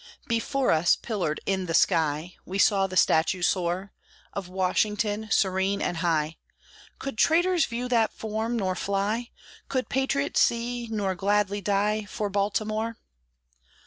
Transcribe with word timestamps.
Before 0.27 0.71
us, 0.71 0.95
pillared 0.95 1.41
in 1.45 1.67
the 1.67 1.75
sky, 1.75 2.33
We 2.43 2.57
saw 2.57 2.87
the 2.87 2.97
statue 2.97 3.43
soar 3.43 3.93
Of 4.33 4.49
Washington, 4.49 5.27
serene 5.29 5.79
and 5.79 5.97
high: 5.97 6.37
Could 6.97 7.19
traitors 7.19 7.65
view 7.67 7.87
that 7.89 8.11
form, 8.11 8.57
nor 8.57 8.73
fly? 8.73 9.29
Could 9.69 9.89
patriots 9.89 10.41
see, 10.41 10.87
nor 10.89 11.13
gladly 11.13 11.61
die 11.61 12.05
For 12.05 12.31
Baltimore? 12.31 12.97